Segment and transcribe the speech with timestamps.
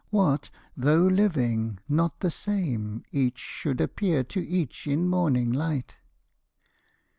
[0.09, 5.99] What, though living, not the same Each should appear to each in morning light?